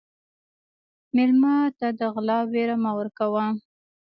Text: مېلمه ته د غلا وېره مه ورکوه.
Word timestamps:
مېلمه 1.15 1.55
ته 1.77 1.87
د 1.99 2.01
غلا 2.13 2.39
وېره 2.51 2.77
مه 2.83 2.91
ورکوه. 2.99 3.45